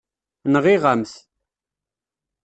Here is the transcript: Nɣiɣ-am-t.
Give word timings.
Nɣiɣ-am-t. 0.53 1.13